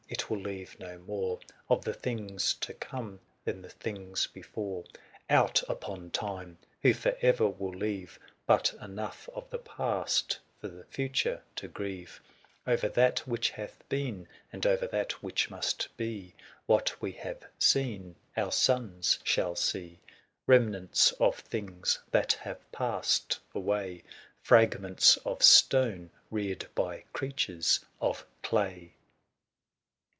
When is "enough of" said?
8.81-9.49